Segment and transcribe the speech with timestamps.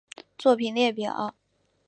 [0.39, 1.35] 作品列表